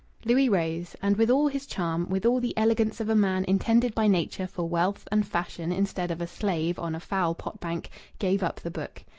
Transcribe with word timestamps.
Louis 0.25 0.49
rose, 0.49 0.95
and 0.99 1.15
with 1.15 1.29
all 1.29 1.47
his 1.47 1.67
charm, 1.67 2.09
with 2.09 2.25
all 2.25 2.39
the 2.39 2.57
elegance 2.57 2.99
of 2.99 3.07
a 3.07 3.13
man 3.15 3.45
intended 3.47 3.93
by 3.93 4.07
Nature 4.07 4.47
for 4.47 4.67
wealth 4.67 5.07
and 5.11 5.27
fashion 5.27 5.71
instead 5.71 6.09
of 6.09 6.21
a 6.21 6.25
slave 6.25 6.79
on 6.79 6.95
a 6.95 6.99
foul 6.99 7.35
pot 7.35 7.59
bank, 7.59 7.91
gave 8.17 8.41
up 8.41 8.61
the 8.61 8.71
book. 8.71 9.03